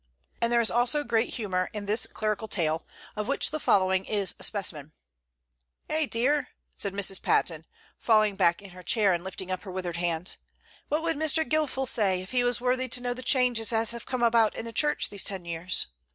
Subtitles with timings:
[0.41, 4.33] And there is also great humor in this clerical tale, of which the following is
[4.39, 4.93] a specimen:
[5.91, 7.21] "'Eh, dear,' said Mrs.
[7.21, 7.65] Patten,
[7.99, 10.37] falling back in her chair and lifting up her withered hands,
[10.87, 11.47] 'what would Mr.
[11.47, 14.65] Gilfil say if he was worthy to know the changes as have come about in
[14.65, 15.85] the church in these ten years?